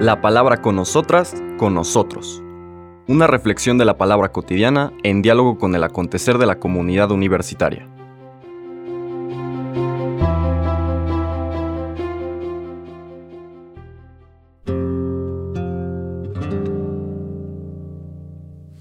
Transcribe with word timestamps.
La 0.00 0.20
palabra 0.20 0.60
con 0.60 0.76
nosotras, 0.76 1.34
con 1.56 1.72
nosotros. 1.72 2.42
Una 3.06 3.26
reflexión 3.26 3.78
de 3.78 3.84
la 3.84 3.96
palabra 3.96 4.32
cotidiana 4.32 4.92
en 5.02 5.22
diálogo 5.22 5.58
con 5.58 5.74
el 5.74 5.84
acontecer 5.84 6.36
de 6.36 6.46
la 6.46 6.58
comunidad 6.58 7.10
universitaria. 7.10 7.88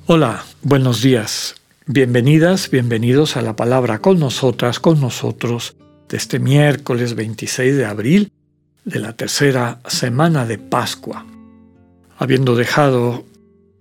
Hola, 0.06 0.44
buenos 0.62 1.02
días. 1.02 1.56
Bienvenidas, 1.86 2.70
bienvenidos 2.70 3.38
a 3.38 3.42
la 3.42 3.56
palabra 3.56 4.00
con 4.00 4.20
nosotras, 4.20 4.80
con 4.80 5.00
nosotros, 5.00 5.76
de 6.10 6.18
este 6.18 6.40
miércoles 6.40 7.16
26 7.16 7.78
de 7.78 7.86
abril 7.86 8.32
de 8.86 9.00
la 9.00 9.14
tercera 9.14 9.80
semana 9.88 10.46
de 10.46 10.58
Pascua. 10.58 11.26
Habiendo 12.18 12.56
dejado 12.56 13.26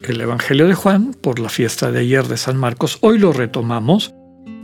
el 0.01 0.21
Evangelio 0.21 0.67
de 0.67 0.75
Juan 0.75 1.15
por 1.15 1.39
la 1.39 1.49
fiesta 1.49 1.91
de 1.91 2.01
ayer 2.01 2.27
de 2.27 2.37
San 2.37 2.57
Marcos, 2.57 2.99
hoy 3.03 3.19
lo 3.19 3.33
retomamos 3.33 4.15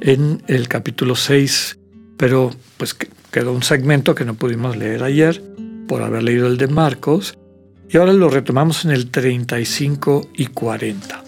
en 0.01 0.43
el 0.47 0.69
capítulo 0.69 1.17
6, 1.17 1.79
pero 2.17 2.51
pues 2.77 2.97
quedó 3.31 3.53
un 3.53 3.63
segmento 3.63 4.15
que 4.15 4.25
no 4.25 4.35
pudimos 4.35 4.77
leer 4.77 5.03
ayer 5.03 5.43
por 5.87 6.03
haber 6.03 6.23
leído 6.23 6.47
el 6.47 6.57
de 6.57 6.69
Marcos, 6.69 7.37
y 7.91 7.97
ahora 7.97 8.13
lo 8.13 8.29
retomamos 8.29 8.85
en 8.85 8.91
el 8.91 9.11
35 9.11 10.31
y 10.35 10.47
40. 10.47 11.25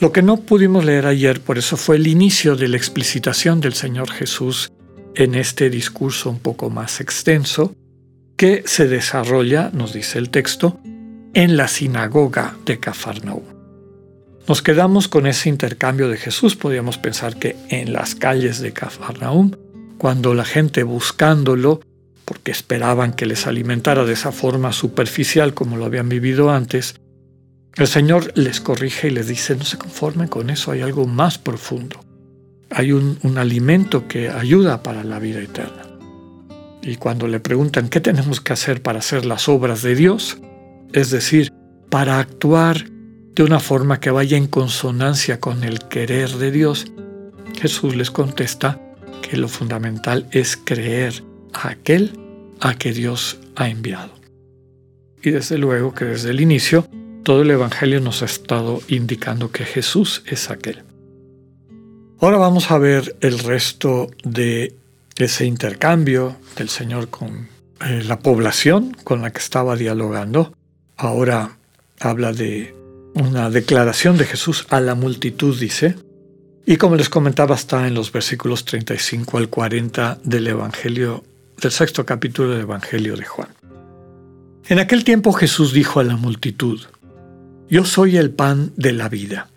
Lo 0.00 0.12
que 0.12 0.22
no 0.22 0.38
pudimos 0.38 0.84
leer 0.84 1.06
ayer, 1.06 1.40
por 1.40 1.58
eso 1.58 1.76
fue 1.76 1.96
el 1.96 2.06
inicio 2.06 2.56
de 2.56 2.68
la 2.68 2.76
explicitación 2.76 3.60
del 3.60 3.74
Señor 3.74 4.10
Jesús 4.10 4.70
en 5.14 5.34
este 5.34 5.70
discurso 5.70 6.30
un 6.30 6.38
poco 6.38 6.70
más 6.70 7.00
extenso, 7.00 7.74
que 8.38 8.62
se 8.66 8.86
desarrolla, 8.86 9.70
nos 9.74 9.92
dice 9.92 10.18
el 10.18 10.30
texto, 10.30 10.80
en 11.34 11.56
la 11.56 11.68
sinagoga 11.68 12.56
de 12.64 12.78
Cafarnaúm. 12.78 13.42
Nos 14.46 14.62
quedamos 14.62 15.08
con 15.08 15.26
ese 15.26 15.48
intercambio 15.48 16.08
de 16.08 16.16
Jesús, 16.16 16.56
podríamos 16.56 16.98
pensar 16.98 17.36
que 17.36 17.56
en 17.68 17.92
las 17.92 18.14
calles 18.14 18.60
de 18.60 18.72
Cafarnaúm, 18.72 19.50
cuando 19.98 20.34
la 20.34 20.44
gente 20.44 20.84
buscándolo, 20.84 21.80
porque 22.24 22.52
esperaban 22.52 23.12
que 23.12 23.26
les 23.26 23.46
alimentara 23.46 24.04
de 24.04 24.12
esa 24.12 24.30
forma 24.30 24.72
superficial 24.72 25.52
como 25.52 25.76
lo 25.76 25.84
habían 25.84 26.08
vivido 26.08 26.50
antes, 26.50 26.94
el 27.74 27.88
Señor 27.88 28.32
les 28.36 28.60
corrige 28.60 29.08
y 29.08 29.10
les 29.10 29.26
dice, 29.26 29.56
no 29.56 29.64
se 29.64 29.78
conformen 29.78 30.28
con 30.28 30.48
eso, 30.48 30.70
hay 30.70 30.82
algo 30.82 31.06
más 31.06 31.38
profundo. 31.38 32.00
Hay 32.70 32.92
un, 32.92 33.18
alimento 33.36 34.06
que 34.06 34.28
ayuda 34.28 34.82
para 34.82 35.02
la 35.02 35.18
vida 35.18 35.40
eterna. 35.40 35.87
Y 36.82 36.96
cuando 36.96 37.26
le 37.28 37.40
preguntan 37.40 37.88
qué 37.88 38.00
tenemos 38.00 38.40
que 38.40 38.52
hacer 38.52 38.82
para 38.82 39.00
hacer 39.00 39.24
las 39.24 39.48
obras 39.48 39.82
de 39.82 39.94
Dios, 39.94 40.38
es 40.92 41.10
decir, 41.10 41.52
para 41.90 42.18
actuar 42.20 42.84
de 43.34 43.42
una 43.42 43.60
forma 43.60 44.00
que 44.00 44.10
vaya 44.10 44.36
en 44.36 44.46
consonancia 44.46 45.40
con 45.40 45.64
el 45.64 45.80
querer 45.88 46.30
de 46.30 46.50
Dios, 46.50 46.86
Jesús 47.60 47.96
les 47.96 48.10
contesta 48.10 48.80
que 49.22 49.36
lo 49.36 49.48
fundamental 49.48 50.26
es 50.30 50.56
creer 50.56 51.24
a 51.52 51.70
aquel 51.70 52.18
a 52.60 52.74
que 52.74 52.92
Dios 52.92 53.38
ha 53.56 53.68
enviado. 53.68 54.12
Y 55.22 55.30
desde 55.30 55.58
luego 55.58 55.94
que 55.94 56.04
desde 56.04 56.30
el 56.30 56.40
inicio 56.40 56.86
todo 57.24 57.42
el 57.42 57.50
Evangelio 57.50 58.00
nos 58.00 58.22
ha 58.22 58.26
estado 58.26 58.80
indicando 58.88 59.50
que 59.50 59.64
Jesús 59.64 60.22
es 60.26 60.50
aquel. 60.50 60.82
Ahora 62.20 62.38
vamos 62.38 62.70
a 62.70 62.78
ver 62.78 63.16
el 63.20 63.38
resto 63.38 64.10
de 64.24 64.74
ese 65.24 65.44
intercambio 65.44 66.36
del 66.56 66.68
Señor 66.68 67.08
con 67.08 67.48
eh, 67.86 68.02
la 68.04 68.18
población 68.18 68.96
con 69.04 69.22
la 69.22 69.32
que 69.32 69.38
estaba 69.38 69.76
dialogando. 69.76 70.54
Ahora 70.96 71.58
habla 72.00 72.32
de 72.32 72.74
una 73.14 73.50
declaración 73.50 74.16
de 74.16 74.24
Jesús 74.24 74.66
a 74.70 74.80
la 74.80 74.94
multitud, 74.94 75.58
dice, 75.58 75.96
y 76.66 76.76
como 76.76 76.96
les 76.96 77.08
comentaba 77.08 77.54
está 77.54 77.86
en 77.86 77.94
los 77.94 78.12
versículos 78.12 78.64
35 78.64 79.38
al 79.38 79.48
40 79.48 80.18
del 80.22 80.48
Evangelio, 80.48 81.24
del 81.60 81.72
sexto 81.72 82.04
capítulo 82.04 82.50
del 82.50 82.62
Evangelio 82.62 83.16
de 83.16 83.24
Juan. 83.24 83.48
En 84.68 84.78
aquel 84.78 85.02
tiempo 85.02 85.32
Jesús 85.32 85.72
dijo 85.72 85.98
a 85.98 86.04
la 86.04 86.16
multitud, 86.16 86.80
yo 87.70 87.84
soy 87.84 88.16
el 88.16 88.30
pan 88.30 88.72
de 88.76 88.92
la 88.92 89.08
vida. 89.08 89.48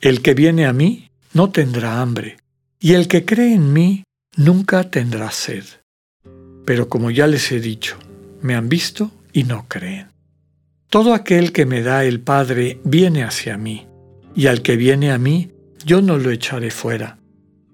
El 0.00 0.22
que 0.22 0.34
viene 0.34 0.66
a 0.66 0.72
mí 0.72 1.10
no 1.32 1.50
tendrá 1.50 2.00
hambre, 2.00 2.38
y 2.80 2.94
el 2.94 3.08
que 3.08 3.24
cree 3.24 3.54
en 3.54 3.72
mí 3.72 4.04
nunca 4.38 4.88
tendrá 4.88 5.30
sed. 5.32 5.64
Pero 6.64 6.88
como 6.88 7.10
ya 7.10 7.26
les 7.26 7.50
he 7.52 7.60
dicho, 7.60 7.98
me 8.40 8.54
han 8.54 8.68
visto 8.68 9.10
y 9.32 9.44
no 9.44 9.66
creen. 9.68 10.06
Todo 10.88 11.12
aquel 11.12 11.52
que 11.52 11.66
me 11.66 11.82
da 11.82 12.04
el 12.04 12.20
Padre 12.20 12.80
viene 12.84 13.24
hacia 13.24 13.58
mí, 13.58 13.86
y 14.34 14.46
al 14.46 14.62
que 14.62 14.76
viene 14.76 15.10
a 15.10 15.18
mí, 15.18 15.50
yo 15.84 16.00
no 16.00 16.18
lo 16.18 16.30
echaré 16.30 16.70
fuera, 16.70 17.18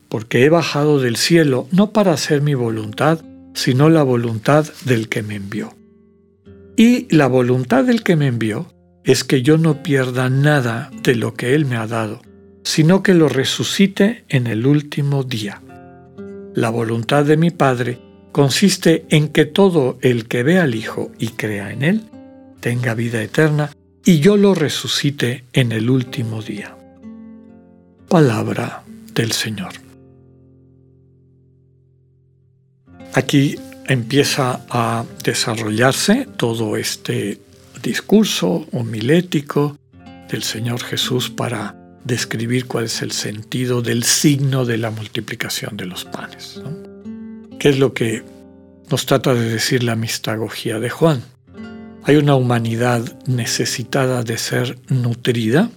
porque 0.09 0.45
he 0.45 0.49
bajado 0.49 1.01
del 1.01 1.17
cielo 1.17 1.69
no 1.71 1.93
para 1.93 2.13
hacer 2.13 2.41
mi 2.41 2.55
voluntad, 2.55 3.21
sino 3.53 3.91
la 3.91 4.03
voluntad 4.03 4.67
del 4.85 5.09
que 5.09 5.23
me 5.23 5.37
envió. 5.37 5.75
Y 6.77 7.15
la 7.15 7.27
voluntad 7.29 7.85
del 7.85 8.03
que 8.03 8.17
me 8.17 8.27
envió 8.27 8.73
es 9.05 9.23
que 9.23 9.43
yo 9.43 9.59
no 9.59 9.83
pierda 9.83 10.31
nada 10.31 10.91
de 11.03 11.15
lo 11.15 11.35
que 11.35 11.55
Él 11.55 11.67
me 11.67 11.77
ha 11.77 11.87
dado, 11.87 12.23
sino 12.65 13.03
que 13.03 13.13
lo 13.13 13.29
resucite 13.29 14.25
en 14.29 14.47
el 14.47 14.67
último 14.67 15.23
día. 15.23 15.61
La 16.55 16.71
voluntad 16.71 17.25
de 17.25 17.37
mi 17.37 17.51
Padre 17.51 17.99
consiste 18.31 19.07
en 19.11 19.29
que 19.29 19.45
todo 19.45 19.99
el 20.03 20.29
que 20.29 20.45
vea 20.45 20.63
al 20.63 20.77
Hijo 20.77 21.11
y 21.19 21.29
crea 21.31 21.73
en 21.73 21.83
Él 21.83 22.03
tenga 22.61 22.95
vida 22.95 23.23
eterna 23.23 23.73
y 24.05 24.21
yo 24.21 24.37
lo 24.37 24.55
resucite 24.55 25.45
en 25.53 25.73
el 25.73 25.91
último 25.91 26.43
día. 26.43 26.77
Palabra 28.09 28.85
del 29.13 29.33
Señor. 29.33 29.73
Aquí 33.15 33.57
empieza 33.87 34.65
a 34.71 35.05
desarrollarse 35.25 36.29
todo 36.37 36.77
este 36.77 37.41
discurso 37.83 38.67
homilético 38.73 39.77
del 40.31 40.45
Señor 40.45 40.83
Jesús 40.83 41.31
para 41.31 41.84
describir 42.05 42.67
cuál 42.67 42.85
es 42.85 43.03
el 43.03 43.13
sentido 43.13 43.83
del 43.83 44.05
signo 44.05 44.65
de 44.65 44.79
la 44.79 44.91
multiplicación 44.91 45.77
de 45.77 45.87
los 45.87 46.05
panes. 46.05 46.61
¿Qué 47.59 47.71
es 47.71 47.79
lo 47.79 47.95
que 47.95 48.23
nos 48.91 49.07
trata 49.07 49.35
de 49.35 49.49
decir 49.49 49.83
la 49.83 49.97
mistagogía 49.97 50.79
de 50.79 50.91
Juan? 50.91 51.23
Hay 52.05 52.17
una 52.17 52.35
humanidad 52.35 53.03
necesitada 53.27 54.23
de 54.23 54.37
ser 54.37 54.79
nutrida, 54.89 55.71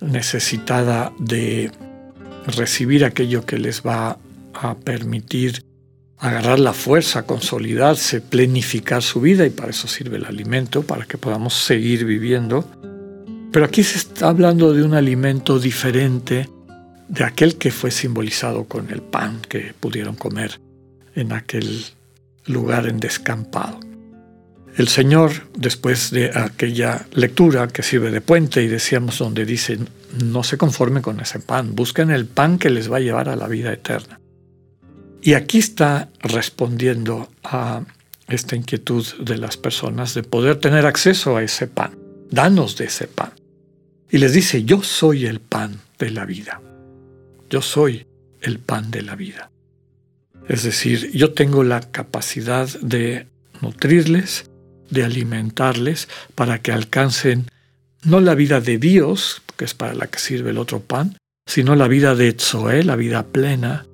necesitada 0.00 1.12
de 1.18 1.72
recibir 2.46 3.04
aquello 3.04 3.46
que 3.46 3.58
les 3.58 3.82
va 3.82 4.18
a 4.52 4.76
permitir 4.76 5.64
agarrar 6.18 6.58
la 6.58 6.72
fuerza, 6.72 7.24
consolidarse, 7.24 8.20
plenificar 8.20 9.02
su 9.02 9.20
vida 9.20 9.46
y 9.46 9.50
para 9.50 9.70
eso 9.70 9.88
sirve 9.88 10.16
el 10.16 10.26
alimento, 10.26 10.82
para 10.82 11.04
que 11.04 11.18
podamos 11.18 11.54
seguir 11.54 12.04
viviendo. 12.04 12.64
Pero 13.56 13.64
aquí 13.64 13.82
se 13.82 13.96
está 13.96 14.28
hablando 14.28 14.74
de 14.74 14.82
un 14.82 14.92
alimento 14.92 15.58
diferente 15.58 16.46
de 17.08 17.24
aquel 17.24 17.56
que 17.56 17.70
fue 17.70 17.90
simbolizado 17.90 18.64
con 18.64 18.90
el 18.90 19.00
pan 19.00 19.40
que 19.48 19.72
pudieron 19.80 20.14
comer 20.14 20.60
en 21.14 21.32
aquel 21.32 21.86
lugar 22.44 22.86
en 22.86 23.00
descampado. 23.00 23.80
El 24.76 24.88
Señor, 24.88 25.32
después 25.56 26.10
de 26.10 26.32
aquella 26.34 27.06
lectura 27.14 27.66
que 27.68 27.82
sirve 27.82 28.10
de 28.10 28.20
puente 28.20 28.62
y 28.62 28.66
decíamos 28.66 29.20
donde 29.20 29.46
dice, 29.46 29.78
no 30.22 30.42
se 30.42 30.58
conformen 30.58 31.02
con 31.02 31.18
ese 31.20 31.40
pan, 31.40 31.74
busquen 31.74 32.10
el 32.10 32.26
pan 32.26 32.58
que 32.58 32.68
les 32.68 32.92
va 32.92 32.98
a 32.98 33.00
llevar 33.00 33.30
a 33.30 33.36
la 33.36 33.48
vida 33.48 33.72
eterna. 33.72 34.20
Y 35.22 35.32
aquí 35.32 35.56
está 35.56 36.10
respondiendo 36.20 37.30
a 37.42 37.80
esta 38.28 38.54
inquietud 38.54 39.06
de 39.18 39.38
las 39.38 39.56
personas 39.56 40.12
de 40.12 40.24
poder 40.24 40.56
tener 40.56 40.84
acceso 40.84 41.38
a 41.38 41.42
ese 41.42 41.66
pan. 41.66 41.96
Danos 42.30 42.76
de 42.76 42.84
ese 42.84 43.06
pan. 43.06 43.32
Y 44.10 44.18
les 44.18 44.32
dice, 44.32 44.64
yo 44.64 44.82
soy 44.82 45.26
el 45.26 45.40
pan 45.40 45.80
de 45.98 46.10
la 46.10 46.24
vida. 46.24 46.60
Yo 47.50 47.62
soy 47.62 48.06
el 48.40 48.58
pan 48.58 48.90
de 48.90 49.02
la 49.02 49.16
vida. 49.16 49.50
Es 50.48 50.62
decir, 50.62 51.10
yo 51.12 51.32
tengo 51.32 51.64
la 51.64 51.80
capacidad 51.80 52.68
de 52.80 53.26
nutrirles, 53.60 54.48
de 54.90 55.04
alimentarles 55.04 56.08
para 56.34 56.60
que 56.60 56.72
alcancen 56.72 57.46
no 58.04 58.20
la 58.20 58.34
vida 58.34 58.60
de 58.60 58.78
Dios, 58.78 59.42
que 59.56 59.64
es 59.64 59.74
para 59.74 59.94
la 59.94 60.06
que 60.06 60.20
sirve 60.20 60.50
el 60.50 60.58
otro 60.58 60.80
pan, 60.80 61.16
sino 61.46 61.74
la 61.74 61.88
vida 61.88 62.14
de 62.14 62.36
Zoé, 62.38 62.84
la 62.84 62.94
vida 62.94 63.24
plena, 63.24 63.86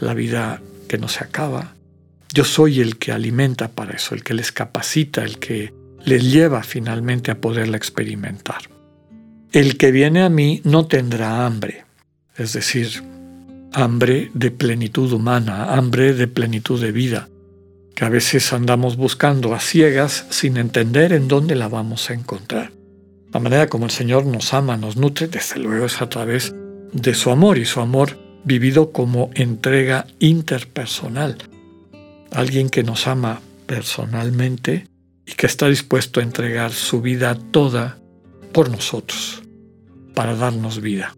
la 0.00 0.14
vida 0.14 0.62
que 0.88 0.98
no 0.98 1.08
se 1.08 1.24
acaba. 1.24 1.74
Yo 2.32 2.44
soy 2.44 2.80
el 2.80 2.98
que 2.98 3.12
alimenta 3.12 3.68
para 3.68 3.96
eso, 3.96 4.14
el 4.14 4.22
que 4.22 4.34
les 4.34 4.52
capacita, 4.52 5.24
el 5.24 5.38
que 5.38 5.72
les 6.04 6.30
lleva 6.30 6.62
finalmente 6.62 7.30
a 7.30 7.40
poderla 7.40 7.76
experimentar. 7.76 8.75
El 9.56 9.78
que 9.78 9.90
viene 9.90 10.22
a 10.22 10.28
mí 10.28 10.60
no 10.64 10.84
tendrá 10.86 11.46
hambre, 11.46 11.86
es 12.36 12.52
decir, 12.52 13.02
hambre 13.72 14.30
de 14.34 14.50
plenitud 14.50 15.10
humana, 15.10 15.72
hambre 15.72 16.12
de 16.12 16.28
plenitud 16.28 16.78
de 16.78 16.92
vida. 16.92 17.30
que 17.94 18.04
a 18.04 18.10
veces 18.10 18.52
andamos 18.52 18.98
buscando 18.98 19.54
a 19.54 19.60
ciegas 19.60 20.26
sin 20.28 20.58
entender 20.58 21.14
en 21.14 21.26
dónde 21.26 21.54
la 21.54 21.68
vamos 21.68 22.10
a 22.10 22.12
encontrar. 22.12 22.70
La 23.32 23.40
manera 23.40 23.68
como 23.68 23.86
el 23.86 23.90
Señor 23.90 24.26
nos 24.26 24.52
ama, 24.52 24.76
nos 24.76 24.98
nutre, 24.98 25.26
desde 25.26 25.58
luego 25.58 25.86
es 25.86 26.02
a 26.02 26.10
través 26.10 26.54
de 26.92 27.14
su 27.14 27.30
amor 27.30 27.56
y 27.56 27.64
su 27.64 27.80
amor 27.80 28.18
vivido 28.44 28.92
como 28.92 29.30
entrega 29.32 30.06
interpersonal. 30.18 31.38
Alguien 32.30 32.68
que 32.68 32.82
nos 32.82 33.06
ama 33.06 33.40
personalmente 33.64 34.86
y 35.24 35.32
que 35.32 35.46
está 35.46 35.66
dispuesto 35.66 36.20
a 36.20 36.24
entregar 36.24 36.72
su 36.72 37.00
vida 37.00 37.38
toda 37.50 37.96
por 38.56 38.70
nosotros, 38.70 39.42
para 40.16 40.34
darnos 40.34 40.80
vida, 40.80 41.14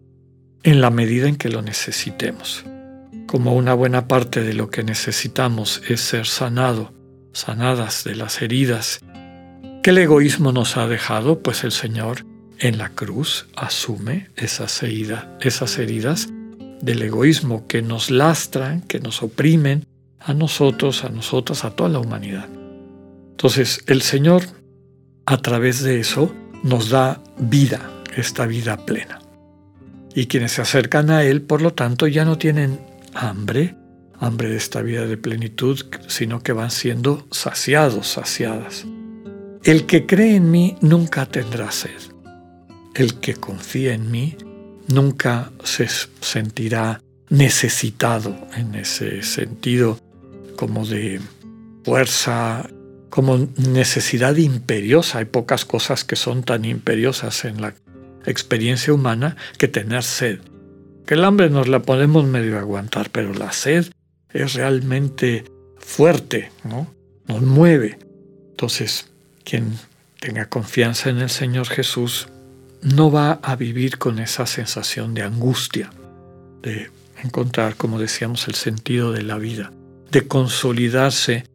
en 0.61 0.81
la 0.81 0.89
medida 0.89 1.29
en 1.29 1.37
que 1.37 1.47
lo 1.47 1.61
necesitemos. 1.61 2.65
Como 3.27 3.55
una 3.55 3.73
buena 3.73 4.09
parte 4.09 4.43
de 4.43 4.53
lo 4.53 4.69
que 4.69 4.83
necesitamos 4.83 5.81
es 5.87 6.01
ser 6.01 6.27
sanado, 6.27 6.93
sanadas 7.31 8.03
de 8.03 8.15
las 8.15 8.41
heridas 8.41 8.99
que 9.81 9.91
el 9.91 9.99
egoísmo 9.99 10.51
nos 10.51 10.75
ha 10.75 10.85
dejado, 10.85 11.39
pues 11.39 11.63
el 11.63 11.71
Señor 11.71 12.25
en 12.59 12.77
la 12.77 12.89
cruz 12.89 13.47
asume 13.55 14.31
esas 14.35 14.83
heridas, 14.83 15.27
esas 15.39 15.77
heridas 15.79 16.27
del 16.81 17.01
egoísmo 17.01 17.67
que 17.67 17.81
nos 17.81 18.11
lastran, 18.11 18.81
que 18.81 18.99
nos 18.99 19.23
oprimen 19.23 19.85
a 20.19 20.33
nosotros, 20.33 21.05
a 21.05 21.09
nosotras, 21.09 21.63
a 21.63 21.71
toda 21.71 21.87
la 21.87 21.99
humanidad. 21.99 22.49
Entonces 23.31 23.81
el 23.87 24.01
Señor, 24.01 24.43
a 25.25 25.37
través 25.37 25.81
de 25.83 26.01
eso, 26.01 26.35
nos 26.63 26.89
da 26.89 27.23
vida, 27.37 27.89
esta 28.19 28.45
vida 28.45 28.85
plena. 28.85 29.19
Y 30.13 30.27
quienes 30.27 30.53
se 30.53 30.61
acercan 30.61 31.09
a 31.09 31.23
Él, 31.23 31.41
por 31.41 31.61
lo 31.61 31.73
tanto, 31.73 32.07
ya 32.07 32.25
no 32.25 32.37
tienen 32.37 32.79
hambre, 33.13 33.75
hambre 34.19 34.49
de 34.49 34.57
esta 34.57 34.81
vida 34.81 35.05
de 35.05 35.17
plenitud, 35.17 35.79
sino 36.07 36.41
que 36.41 36.53
van 36.53 36.71
siendo 36.71 37.27
saciados, 37.31 38.07
saciadas. 38.07 38.85
El 39.63 39.85
que 39.85 40.05
cree 40.05 40.35
en 40.35 40.51
mí 40.51 40.77
nunca 40.81 41.25
tendrá 41.25 41.71
sed. 41.71 41.99
El 42.95 43.19
que 43.19 43.35
confía 43.35 43.93
en 43.93 44.09
mí 44.09 44.35
nunca 44.87 45.51
se 45.63 45.87
sentirá 46.21 47.01
necesitado 47.29 48.35
en 48.55 48.75
ese 48.75 49.21
sentido 49.21 49.99
como 50.55 50.85
de 50.85 51.21
fuerza 51.83 52.67
como 53.09 53.49
necesidad 53.57 54.35
imperiosa. 54.35 55.19
Hay 55.19 55.25
pocas 55.25 55.65
cosas 55.65 56.03
que 56.03 56.15
son 56.15 56.43
tan 56.43 56.65
imperiosas 56.65 57.45
en 57.45 57.61
la 57.61 57.73
experiencia 58.25 58.93
humana 58.93 59.35
que 59.57 59.67
tener 59.67 60.03
sed. 60.03 60.39
Que 61.05 61.15
el 61.15 61.23
hambre 61.23 61.49
nos 61.49 61.67
la 61.67 61.81
podemos 61.81 62.25
medio 62.25 62.59
aguantar, 62.59 63.09
pero 63.09 63.33
la 63.33 63.51
sed 63.51 63.91
es 64.31 64.53
realmente 64.53 65.45
fuerte, 65.77 66.51
¿no? 66.63 66.93
Nos 67.27 67.41
mueve. 67.41 67.97
Entonces, 68.51 69.09
quien 69.43 69.73
tenga 70.19 70.45
confianza 70.47 71.09
en 71.09 71.19
el 71.19 71.29
Señor 71.29 71.67
Jesús 71.67 72.27
no 72.81 73.11
va 73.11 73.39
a 73.43 73.55
vivir 73.55 73.97
con 73.97 74.19
esa 74.19 74.45
sensación 74.45 75.13
de 75.13 75.23
angustia, 75.23 75.91
de 76.61 76.91
encontrar, 77.23 77.75
como 77.75 77.99
decíamos, 77.99 78.47
el 78.47 78.55
sentido 78.55 79.11
de 79.11 79.23
la 79.23 79.37
vida, 79.37 79.71
de 80.11 80.27
consolidarse 80.27 81.45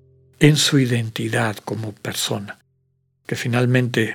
en 0.41 0.57
su 0.57 0.79
identidad 0.79 1.57
como 1.57 1.93
persona, 1.93 2.59
que 3.27 3.37
finalmente 3.37 4.15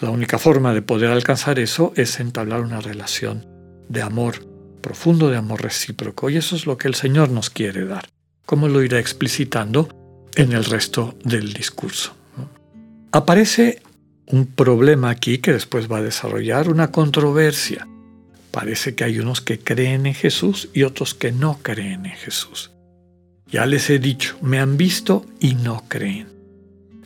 la 0.00 0.10
única 0.10 0.38
forma 0.38 0.74
de 0.74 0.82
poder 0.82 1.10
alcanzar 1.10 1.58
eso 1.58 1.92
es 1.96 2.20
entablar 2.20 2.60
una 2.60 2.80
relación 2.80 3.46
de 3.88 4.02
amor 4.02 4.46
profundo, 4.82 5.30
de 5.30 5.36
amor 5.36 5.62
recíproco, 5.62 6.28
y 6.28 6.36
eso 6.36 6.54
es 6.54 6.66
lo 6.66 6.76
que 6.76 6.88
el 6.88 6.94
Señor 6.94 7.30
nos 7.30 7.50
quiere 7.50 7.86
dar, 7.86 8.08
como 8.44 8.68
lo 8.68 8.82
irá 8.82 8.98
explicitando 8.98 9.88
en 10.34 10.52
el 10.52 10.64
resto 10.64 11.16
del 11.24 11.52
discurso. 11.52 12.14
Aparece 13.10 13.82
un 14.26 14.46
problema 14.46 15.10
aquí 15.10 15.38
que 15.38 15.52
después 15.52 15.90
va 15.90 15.98
a 15.98 16.02
desarrollar 16.02 16.68
una 16.68 16.90
controversia. 16.90 17.88
Parece 18.50 18.94
que 18.94 19.04
hay 19.04 19.18
unos 19.18 19.40
que 19.40 19.58
creen 19.58 20.06
en 20.06 20.14
Jesús 20.14 20.68
y 20.74 20.82
otros 20.82 21.14
que 21.14 21.32
no 21.32 21.58
creen 21.62 22.06
en 22.06 22.12
Jesús. 22.12 22.70
Ya 23.48 23.64
les 23.64 23.88
he 23.90 23.98
dicho, 23.98 24.36
me 24.42 24.58
han 24.58 24.76
visto 24.76 25.24
y 25.40 25.54
no 25.54 25.84
creen. 25.88 26.28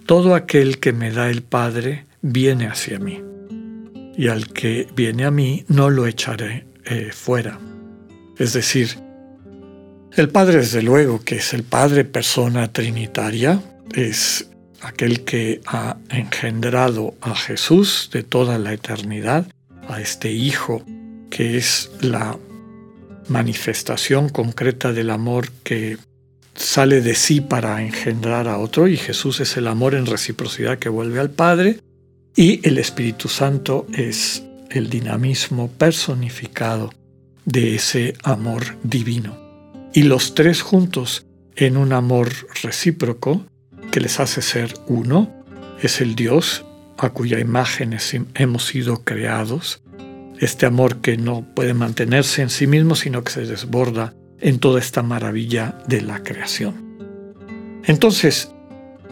Todo 0.07 0.35
aquel 0.35 0.81
que 0.81 0.93
me 0.93 1.13
da 1.13 1.31
el 1.31 1.43
Padre 1.43 2.07
viene 2.23 2.67
hacia 2.67 2.99
mí, 2.99 3.23
y 4.17 4.29
al 4.29 4.49
que 4.53 4.89
viene 4.95 5.25
a 5.25 5.31
mí 5.31 5.65
no 5.69 5.91
lo 5.91 6.07
echaré 6.07 6.67
eh, 6.85 7.11
fuera. 7.13 7.59
Es 8.39 8.53
decir, 8.53 8.97
el 10.17 10.29
Padre 10.29 10.59
desde 10.59 10.83
luego 10.83 11.21
que 11.21 11.37
es 11.37 11.53
el 11.53 11.63
Padre 11.63 12.05
persona 12.05 12.73
trinitaria, 12.73 13.63
es 13.95 14.51
aquel 14.81 15.25
que 15.25 15.61
ha 15.67 15.97
engendrado 16.11 17.15
a 17.21 17.35
Jesús 17.35 18.11
de 18.13 18.23
toda 18.23 18.59
la 18.59 18.73
eternidad, 18.73 19.47
a 19.89 20.01
este 20.01 20.33
Hijo 20.33 20.85
que 21.31 21.57
es 21.57 21.91
la 22.01 22.37
manifestación 23.29 24.29
concreta 24.29 24.93
del 24.93 25.11
amor 25.11 25.51
que 25.63 25.97
sale 26.55 27.01
de 27.01 27.15
sí 27.15 27.41
para 27.41 27.81
engendrar 27.83 28.49
a 28.49 28.59
otro 28.59 28.89
y 28.89 28.97
Jesús 28.97 29.41
es 29.41 29.57
el 29.57 29.69
amor 29.69 29.95
en 29.95 30.07
reciprocidad 30.07 30.79
que 30.79 30.89
vuelve 30.89 31.21
al 31.21 31.31
Padre 31.31 31.81
y 32.37 32.67
el 32.67 32.79
Espíritu 32.79 33.29
Santo 33.29 33.87
es 33.93 34.43
el 34.71 34.89
dinamismo 34.89 35.69
personificado 35.69 36.91
de 37.45 37.75
ese 37.75 38.15
amor 38.23 38.63
divino. 38.83 39.37
Y 39.93 40.05
los 40.05 40.35
tres 40.35 40.63
juntos 40.63 41.27
en 41.57 41.77
un 41.77 41.93
amor 41.93 42.31
recíproco 42.63 43.45
que 43.91 44.01
les 44.01 44.21
hace 44.21 44.43
ser 44.43 44.75
uno, 44.87 45.31
es 45.83 46.01
el 46.01 46.15
Dios 46.15 46.65
a 46.99 47.11
cuya 47.11 47.39
imagen 47.39 47.97
hemos 48.35 48.67
sido 48.67 49.03
creados, 49.05 49.83
este 50.39 50.67
amor 50.67 51.01
que 51.01 51.17
no 51.17 51.45
puede 51.55 51.75
mantenerse 51.75 52.43
en 52.43 52.51
sí 52.51 52.67
mismo, 52.67 52.95
sino 52.95 53.25
que 53.25 53.33
se 53.33 53.47
desborda 53.47 54.15
en 54.41 54.59
toda 54.59 54.79
esta 54.79 55.03
maravilla 55.03 55.79
de 55.87 56.03
la 56.03 56.23
creación. 56.23 56.97
Entonces, 57.85 58.51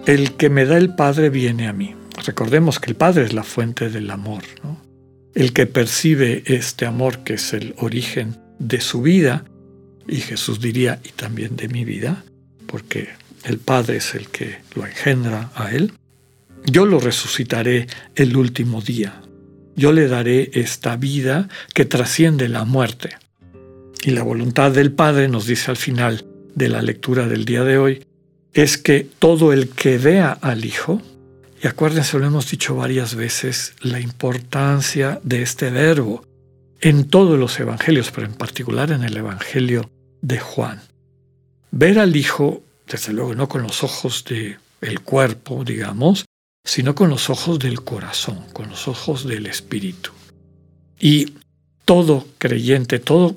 el 0.07 0.33
que 0.33 0.49
me 0.49 0.65
da 0.65 0.79
el 0.79 0.95
Padre 0.95 1.29
viene 1.31 1.69
a 1.69 1.73
mí. 1.73 1.95
Recordemos 2.25 2.79
que 2.79 2.91
el 2.91 2.97
Padre 2.97 3.25
es 3.25 3.33
la 3.33 3.45
fuente 3.45 3.91
del 3.91 4.11
amor. 4.11 4.43
El 5.35 5.53
que 5.53 5.67
percibe 5.67 6.43
este 6.47 6.87
amor 6.87 7.25
que 7.25 7.35
es 7.35 7.53
el 7.53 7.75
origen 7.79 8.37
de 8.59 8.81
su 8.81 9.03
vida, 9.03 9.45
y 10.07 10.17
Jesús 10.17 10.61
diría, 10.61 11.01
y 11.05 11.11
también 11.11 11.57
de 11.57 11.69
mi 11.69 11.85
vida, 11.85 12.25
porque 12.67 13.09
el 13.45 13.59
Padre 13.59 13.99
es 13.99 14.15
el 14.15 14.29
que 14.29 14.59
lo 14.75 14.87
engendra 14.87 15.51
a 15.55 15.71
él, 15.73 15.93
yo 16.65 16.87
lo 16.87 16.99
resucitaré 16.99 17.87
el 18.15 18.37
último 18.37 18.81
día. 18.83 19.23
Yo 19.77 19.93
le 19.93 20.09
daré 20.09 20.51
esta 20.55 20.97
vida 20.97 21.49
que 21.73 21.85
trasciende 21.85 22.49
la 22.49 22.65
muerte. 22.65 23.11
Y 24.03 24.11
la 24.11 24.23
voluntad 24.23 24.73
del 24.73 24.93
Padre, 24.93 25.29
nos 25.29 25.47
dice 25.47 25.71
al 25.71 25.77
final 25.77 26.27
de 26.55 26.69
la 26.69 26.83
lectura 26.83 27.29
del 27.29 27.45
día 27.45 27.65
de 27.65 27.79
hoy, 27.79 28.05
es 28.53 28.77
que 28.77 29.07
todo 29.19 29.53
el 29.53 29.69
que 29.69 29.99
vea 29.99 30.33
al 30.33 30.65
Hijo, 30.65 31.01
y 31.63 31.67
acuérdense, 31.67 32.19
lo 32.19 32.27
hemos 32.27 32.51
dicho 32.51 32.77
varias 32.77 33.15
veces, 33.15 33.75
la 33.81 34.01
importancia 34.01 35.21
de 35.25 35.43
este 35.43 35.71
verbo 35.71 36.25
en 36.81 37.09
todos 37.09 37.39
los 37.39 37.59
evangelios, 37.59 38.11
pero 38.11 38.27
en 38.27 38.35
particular 38.35 38.93
en 38.93 39.03
el 39.03 39.17
Evangelio 39.17 39.91
de 40.21 40.39
Juan. 40.39 40.81
Ver 41.71 41.99
al 41.99 42.17
Hijo, 42.17 42.63
desde 42.87 43.13
luego, 43.13 43.35
no 43.35 43.49
con 43.49 43.63
los 43.63 43.83
ojos 43.83 44.25
del 44.25 44.59
el 44.81 45.01
cuerpo, 45.01 45.65
digamos, 45.65 46.25
sino 46.65 46.95
con 46.95 47.11
los 47.11 47.31
ojos 47.31 47.59
del 47.59 47.83
corazón, 47.83 48.45
con 48.53 48.69
los 48.69 48.87
ojos 48.87 49.27
del 49.27 49.47
Espíritu. 49.47 50.13
Y 51.01 51.35
todo 51.85 52.27
creyente, 52.39 52.99
todo 52.99 53.37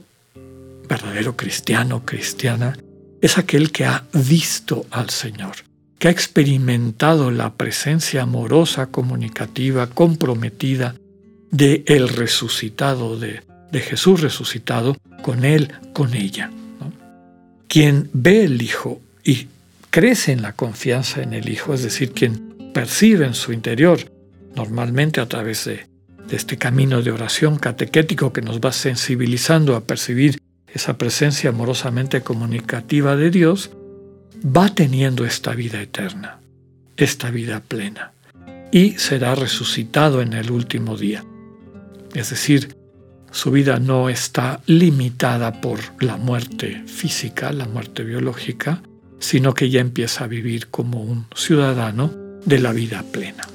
verdadero 0.87 1.35
cristiano, 1.35 2.05
cristiana, 2.05 2.77
es 3.21 3.37
aquel 3.37 3.71
que 3.71 3.85
ha 3.85 4.05
visto 4.13 4.85
al 4.91 5.09
Señor, 5.09 5.55
que 6.01 6.07
ha 6.07 6.11
experimentado 6.11 7.29
la 7.29 7.53
presencia 7.53 8.23
amorosa, 8.23 8.87
comunicativa, 8.87 9.85
comprometida 9.85 10.95
de 11.51 11.83
el 11.85 12.09
resucitado, 12.09 13.19
de, 13.19 13.41
de 13.71 13.79
Jesús 13.81 14.19
resucitado, 14.19 14.97
con 15.21 15.45
Él, 15.45 15.71
con 15.93 16.15
ella. 16.15 16.49
Quien 17.67 18.09
ve 18.13 18.45
el 18.45 18.63
Hijo 18.63 18.99
y 19.23 19.45
crece 19.91 20.31
en 20.31 20.41
la 20.41 20.53
confianza 20.53 21.21
en 21.21 21.33
el 21.33 21.47
Hijo, 21.49 21.75
es 21.75 21.83
decir, 21.83 22.13
quien 22.13 22.71
percibe 22.73 23.27
en 23.27 23.35
su 23.35 23.53
interior, 23.53 23.99
normalmente 24.55 25.21
a 25.21 25.27
través 25.27 25.65
de, 25.65 25.85
de 26.27 26.35
este 26.35 26.57
camino 26.57 27.03
de 27.03 27.11
oración 27.11 27.59
catequético 27.59 28.33
que 28.33 28.41
nos 28.41 28.59
va 28.59 28.71
sensibilizando 28.71 29.75
a 29.75 29.81
percibir 29.81 30.39
esa 30.65 30.97
presencia 30.97 31.51
amorosamente 31.51 32.21
comunicativa 32.21 33.15
de 33.15 33.29
Dios, 33.29 33.69
va 34.45 34.69
teniendo 34.69 35.25
esta 35.25 35.53
vida 35.53 35.81
eterna, 35.81 36.39
esta 36.97 37.29
vida 37.31 37.61
plena, 37.61 38.11
y 38.71 38.91
será 38.91 39.35
resucitado 39.35 40.21
en 40.21 40.33
el 40.33 40.51
último 40.51 40.97
día. 40.97 41.23
Es 42.13 42.29
decir, 42.29 42.75
su 43.31 43.51
vida 43.51 43.79
no 43.79 44.09
está 44.09 44.61
limitada 44.65 45.61
por 45.61 45.79
la 45.99 46.17
muerte 46.17 46.83
física, 46.85 47.51
la 47.51 47.65
muerte 47.65 48.03
biológica, 48.03 48.81
sino 49.19 49.53
que 49.53 49.69
ya 49.69 49.79
empieza 49.79 50.25
a 50.25 50.27
vivir 50.27 50.67
como 50.67 51.01
un 51.01 51.27
ciudadano 51.35 52.11
de 52.45 52.59
la 52.59 52.73
vida 52.73 53.03
plena. 53.11 53.47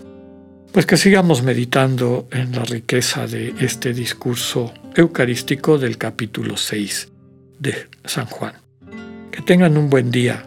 Pues 0.72 0.86
que 0.86 0.96
sigamos 0.96 1.42
meditando 1.42 2.28
en 2.30 2.52
la 2.52 2.64
riqueza 2.64 3.26
de 3.26 3.54
este 3.60 3.92
discurso 3.92 4.72
eucarístico 4.94 5.78
del 5.78 5.98
capítulo 5.98 6.56
6 6.56 7.08
de 7.58 7.88
San 8.04 8.26
Juan. 8.26 8.54
Que 9.30 9.42
tengan 9.42 9.76
un 9.76 9.90
buen 9.90 10.10
día, 10.10 10.46